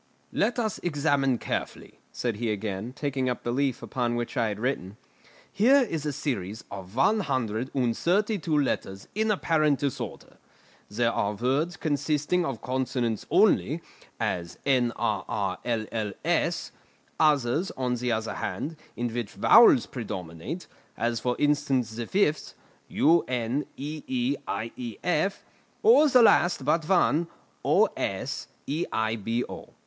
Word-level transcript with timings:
"Let 0.33 0.57
us 0.57 0.79
examine 0.79 1.37
carefully," 1.37 1.99
said 2.11 2.37
he 2.37 2.51
again, 2.51 2.91
taking 2.91 3.29
up 3.29 3.43
the 3.43 3.51
leaf 3.51 3.83
upon 3.83 4.15
which 4.15 4.35
I 4.35 4.47
had 4.47 4.59
written. 4.59 4.97
"Here 5.53 5.83
is 5.83 6.07
a 6.07 6.11
series 6.11 6.63
of 6.71 6.95
one 6.95 7.19
hundred 7.19 7.69
and 7.75 7.95
thirty 7.95 8.39
two 8.39 8.57
letters 8.57 9.07
in 9.13 9.29
apparent 9.29 9.77
disorder. 9.77 10.37
There 10.89 11.11
are 11.11 11.33
words 11.35 11.77
consisting 11.77 12.45
of 12.45 12.63
consonants 12.63 13.27
only, 13.29 13.83
as 14.19 14.57
nrrlls; 14.65 14.95
others, 17.19 17.71
on 17.77 17.93
the 17.93 18.11
other 18.11 18.33
hand, 18.33 18.77
in 18.95 19.13
which 19.13 19.29
vowels 19.33 19.85
predominate, 19.85 20.65
as 20.97 21.19
for 21.19 21.35
instance 21.37 21.91
the 21.95 22.07
fifth, 22.07 22.55
uneeief, 22.89 23.63
or 25.83 26.07
the 26.09 26.23
last 26.23 26.65
but 26.65 26.89
one, 26.89 27.27
oseibo. 27.63 29.73